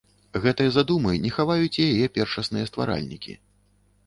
[0.45, 3.39] Гэтай задумы не хаваюць і яе першасныя стваральнікі.